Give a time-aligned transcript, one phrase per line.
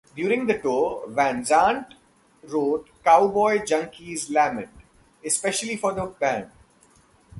[0.15, 1.93] During the tour, Van Zandt
[2.45, 4.71] wrote "Cowboy Junkies Lament"
[5.23, 6.49] especially for the band.